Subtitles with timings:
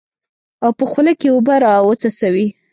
[0.63, 2.47] او په خوله کې اوبه راوڅڅوي.